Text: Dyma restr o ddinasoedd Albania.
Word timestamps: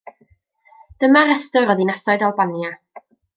Dyma 1.03 1.21
restr 1.27 1.69
o 1.75 1.75
ddinasoedd 1.81 2.25
Albania. 2.31 2.73